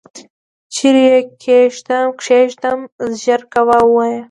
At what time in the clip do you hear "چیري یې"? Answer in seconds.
0.73-1.19